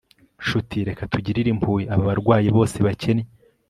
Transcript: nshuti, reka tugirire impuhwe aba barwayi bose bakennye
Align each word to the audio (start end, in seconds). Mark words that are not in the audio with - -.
nshuti, 0.43 0.75
reka 0.87 1.03
tugirire 1.13 1.49
impuhwe 1.51 1.81
aba 1.93 2.03
barwayi 2.09 2.47
bose 2.57 2.77
bakennye 2.85 3.25